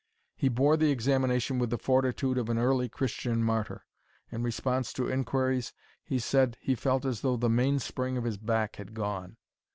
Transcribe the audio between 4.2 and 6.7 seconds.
In response to inquiries he said